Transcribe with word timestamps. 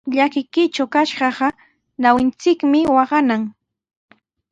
Llakikuytraw 0.15 0.87
kashqaqa 0.93 1.47
ñawinchikmi 2.01 2.79
waqanan. 2.95 3.41